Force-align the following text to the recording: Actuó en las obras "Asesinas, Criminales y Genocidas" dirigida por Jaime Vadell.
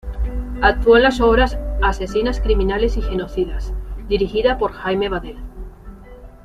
Actuó 0.63 0.97
en 0.97 1.03
las 1.03 1.21
obras 1.21 1.59
"Asesinas, 1.83 2.39
Criminales 2.41 2.97
y 2.97 3.03
Genocidas" 3.03 3.71
dirigida 4.09 4.57
por 4.57 4.71
Jaime 4.71 5.09
Vadell. 5.09 5.37